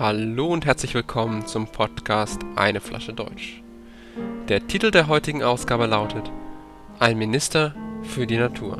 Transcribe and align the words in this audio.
Hallo 0.00 0.46
und 0.46 0.64
herzlich 0.64 0.94
willkommen 0.94 1.46
zum 1.46 1.66
Podcast 1.66 2.40
Eine 2.56 2.80
Flasche 2.80 3.12
Deutsch. 3.12 3.60
Der 4.48 4.66
Titel 4.66 4.90
der 4.90 5.08
heutigen 5.08 5.42
Ausgabe 5.42 5.84
lautet 5.84 6.32
Ein 6.98 7.18
Minister 7.18 7.74
für 8.02 8.26
die 8.26 8.38
Natur. 8.38 8.78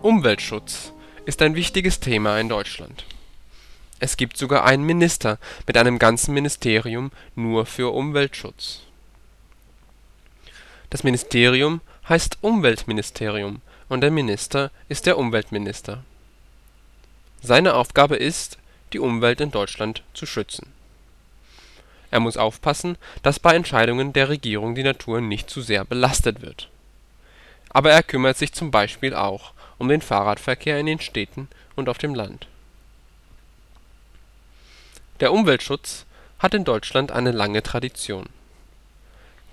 Umweltschutz 0.00 0.92
ist 1.24 1.42
ein 1.42 1.56
wichtiges 1.56 1.98
Thema 1.98 2.38
in 2.38 2.48
Deutschland. 2.48 3.04
Es 3.98 4.16
gibt 4.16 4.36
sogar 4.36 4.64
einen 4.64 4.84
Minister 4.84 5.40
mit 5.66 5.76
einem 5.76 5.98
ganzen 5.98 6.34
Ministerium 6.34 7.10
nur 7.34 7.66
für 7.66 7.92
Umweltschutz. 7.92 8.82
Das 10.88 11.02
Ministerium 11.02 11.80
heißt 12.08 12.38
Umweltministerium 12.40 13.60
und 13.88 14.00
der 14.00 14.10
Minister 14.10 14.70
ist 14.88 15.06
der 15.06 15.18
Umweltminister. 15.18 16.02
Seine 17.42 17.74
Aufgabe 17.74 18.16
ist, 18.16 18.58
die 18.92 18.98
Umwelt 18.98 19.40
in 19.40 19.50
Deutschland 19.50 20.02
zu 20.14 20.24
schützen. 20.24 20.72
Er 22.10 22.20
muss 22.20 22.38
aufpassen, 22.38 22.96
dass 23.22 23.38
bei 23.38 23.54
Entscheidungen 23.54 24.14
der 24.14 24.30
Regierung 24.30 24.74
die 24.74 24.82
Natur 24.82 25.20
nicht 25.20 25.50
zu 25.50 25.60
sehr 25.60 25.84
belastet 25.84 26.40
wird. 26.40 26.70
Aber 27.68 27.90
er 27.90 28.02
kümmert 28.02 28.38
sich 28.38 28.54
zum 28.54 28.70
Beispiel 28.70 29.14
auch 29.14 29.52
um 29.76 29.88
den 29.88 30.00
Fahrradverkehr 30.00 30.78
in 30.80 30.86
den 30.86 31.00
Städten 31.00 31.48
und 31.76 31.90
auf 31.90 31.98
dem 31.98 32.14
Land. 32.14 32.46
Der 35.20 35.32
Umweltschutz 35.32 36.06
hat 36.38 36.54
in 36.54 36.64
Deutschland 36.64 37.12
eine 37.12 37.32
lange 37.32 37.62
Tradition 37.62 38.26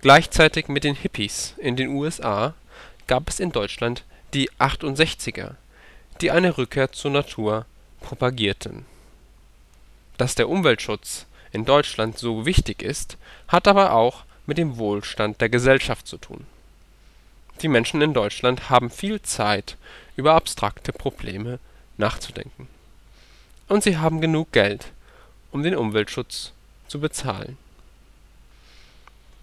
Gleichzeitig 0.06 0.68
mit 0.68 0.84
den 0.84 0.94
Hippies 0.94 1.56
in 1.58 1.76
den 1.76 1.90
USA 1.90 2.54
gab 3.08 3.28
es 3.28 3.40
in 3.40 3.52
Deutschland 3.52 4.04
die 4.36 4.52
68er, 4.60 5.56
die 6.22 6.30
eine 6.30 6.60
Rückkehr 6.60 6.92
zur 6.92 7.10
Natur 7.10 7.66
propagierten. 8.02 8.86
Dass 10.20 10.36
der 10.36 10.48
Umweltschutz 10.48 11.26
in 11.52 11.66
Deutschland 11.66 12.20
so 12.20 12.46
wichtig 12.46 12.84
ist, 12.84 13.18
hat 13.48 13.68
aber 13.68 13.94
auch 13.94 14.26
mit 14.46 14.60
dem 14.60 14.78
Wohlstand 14.78 15.42
der 15.42 15.50
Gesellschaft 15.50 16.06
zu 16.06 16.18
tun. 16.18 16.46
Die 17.64 17.68
Menschen 17.68 18.00
in 18.04 18.14
Deutschland 18.14 18.70
haben 18.70 18.92
viel 18.92 19.24
Zeit, 19.24 19.76
über 20.16 20.36
abstrakte 20.36 20.94
Probleme 20.94 21.58
nachzudenken. 21.98 22.68
Und 23.68 23.82
sie 23.82 23.98
haben 23.98 24.22
genug 24.22 24.52
Geld, 24.52 24.86
um 25.52 25.64
den 25.64 25.76
Umweltschutz 25.76 26.52
zu 26.88 27.00
bezahlen 27.00 27.58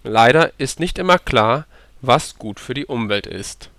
Leider 0.05 0.53
ist 0.59 0.81
nicht 0.81 0.99
immer 0.99 1.19
klar, 1.19 1.67
was 2.01 2.37
gut 2.37 2.59
für 2.59 2.75
die 2.75 2.87
Umwelt 2.87 3.27
ist. 3.27 3.71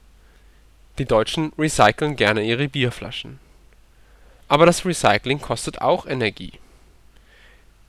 Die 0.97 1.05
Deutschen 1.05 1.51
recyceln 1.57 2.15
gerne 2.15 2.43
ihre 2.43 2.69
Bierflaschen. 2.69 3.39
Aber 4.47 4.65
das 4.65 4.85
Recycling 4.85 5.41
kostet 5.41 5.81
auch 5.81 6.05
Energie. 6.05 6.53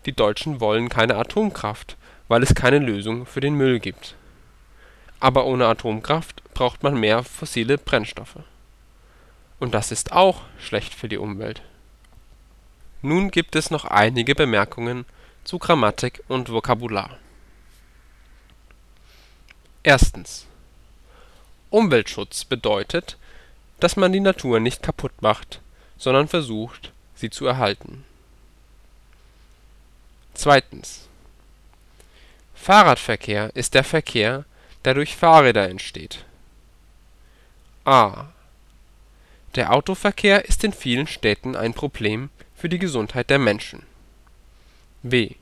Die 0.06 0.12
Deutschen 0.12 0.60
wollen 0.60 0.88
keine 0.88 1.14
Atomkraft, 1.16 1.96
weil 2.26 2.42
es 2.42 2.54
keine 2.54 2.78
Lösung 2.78 3.24
für 3.24 3.40
den 3.40 3.54
Müll 3.54 3.78
gibt. 3.78 4.16
Aber 5.20 5.46
ohne 5.46 5.66
Atomkraft 5.66 6.42
braucht 6.54 6.82
man 6.82 6.98
mehr 6.98 7.22
fossile 7.22 7.78
Brennstoffe. 7.78 8.40
Und 9.60 9.74
das 9.74 9.92
ist 9.92 10.10
auch 10.10 10.40
schlecht 10.58 10.92
für 10.92 11.08
die 11.08 11.18
Umwelt. 11.18 11.62
Nun 13.00 13.30
gibt 13.30 13.54
es 13.54 13.70
noch 13.70 13.84
einige 13.84 14.34
Bemerkungen 14.34 15.04
zu 15.44 15.58
Grammatik 15.58 16.22
und 16.26 16.50
Vokabular 16.50 17.18
Erstens. 19.84 20.46
Umweltschutz 21.68 22.46
bedeutet, 22.46 23.18
dass 23.80 23.96
man 23.96 24.12
die 24.12 24.20
Natur 24.20 24.58
nicht 24.58 24.82
kaputt 24.82 25.12
macht, 25.20 25.60
sondern 25.98 26.26
versucht, 26.26 26.90
sie 27.14 27.28
zu 27.28 27.44
erhalten. 27.46 28.04
Zweitens. 30.32 31.06
Fahrradverkehr 32.54 33.54
ist 33.54 33.74
der 33.74 33.84
Verkehr, 33.84 34.46
der 34.86 34.94
durch 34.94 35.14
Fahrräder 35.16 35.68
entsteht. 35.68 36.24
a. 37.84 38.28
Der 39.54 39.74
Autoverkehr 39.74 40.46
ist 40.46 40.64
in 40.64 40.72
vielen 40.72 41.06
Städten 41.06 41.56
ein 41.56 41.74
Problem 41.74 42.30
für 42.56 42.70
die 42.70 42.78
Gesundheit 42.78 43.28
der 43.28 43.38
Menschen. 43.38 43.82
b. 45.02 45.34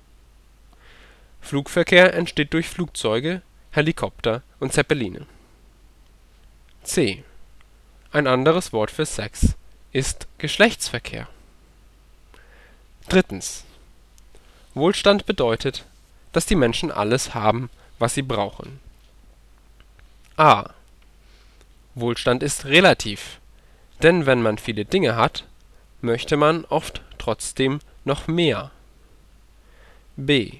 Flugverkehr 1.41 2.13
entsteht 2.15 2.53
durch 2.53 2.69
Flugzeuge 2.69 3.43
Helikopter 3.73 4.43
und 4.61 4.73
Zeppeline. 4.73 5.27
C. 6.83 7.25
Ein 8.11 8.27
anderes 8.27 8.73
Wort 8.75 8.91
für 8.91 9.07
Sex 9.07 9.55
ist 9.93 10.29
Geschlechtsverkehr. 10.39 11.27
Wohlstand 14.75 15.27
bedeutet, 15.27 15.87
dass 16.33 16.47
die 16.47 16.55
Menschen 16.55 16.91
alles 16.91 17.35
haben, 17.35 17.71
was 17.99 18.15
sie 18.15 18.23
brauchen. 18.23 18.79
A. 20.37 20.71
Wohlstand 21.95 22.43
ist 22.43 22.67
relativ, 22.67 23.41
denn 24.03 24.27
wenn 24.27 24.43
man 24.43 24.59
viele 24.59 24.85
Dinge 24.85 25.17
hat, 25.17 25.47
möchte 26.03 26.37
man 26.37 26.67
oft 26.67 27.01
trotzdem 27.19 27.81
noch 28.05 28.29
mehr. 28.29 28.71
B. 30.17 30.59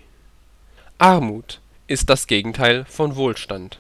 Armut 0.99 1.62
ist 1.87 2.11
das 2.11 2.27
Gegenteil 2.27 2.85
von 2.85 3.17
Wohlstand. 3.17 3.79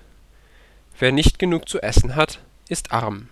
Wer 0.99 1.13
nicht 1.13 1.39
genug 1.39 1.69
zu 1.69 1.81
essen 1.81 2.15
hat, 2.17 2.41
ist 2.69 2.93
arm. 2.93 3.29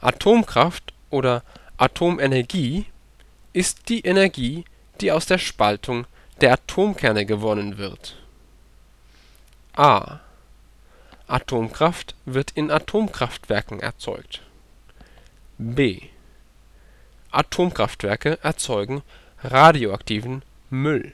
Atomkraft 0.00 0.92
oder 1.10 1.42
Atomenergie 1.76 2.86
ist 3.52 3.88
die 3.88 4.00
Energie, 4.00 4.64
die 5.00 5.12
aus 5.12 5.26
der 5.26 5.38
Spaltung 5.38 6.06
der 6.40 6.52
Atomkerne 6.54 7.26
gewonnen 7.26 7.78
wird. 7.78 8.16
a. 9.74 10.20
Atomkraft 11.28 12.14
wird 12.24 12.50
in 12.52 12.70
Atomkraftwerken 12.70 13.80
erzeugt. 13.80 14.42
b. 15.58 16.02
Atomkraftwerke 17.30 18.38
erzeugen 18.42 19.02
radioaktiven 19.42 20.42
Müll. 20.72 21.12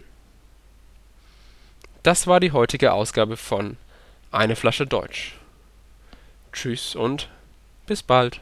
Das 2.05 2.29
war 2.29 2.39
die 2.39 2.53
heutige 2.53 2.93
Ausgabe 2.93 3.37
von 3.37 3.77
Eine 4.31 4.55
Flasche 4.55 4.87
Deutsch. 4.87 5.35
Tschüss 6.53 6.95
und 6.95 7.29
bis 7.85 8.05
bald 8.05 8.41